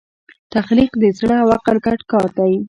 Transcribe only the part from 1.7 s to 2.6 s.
ګډ کار دی.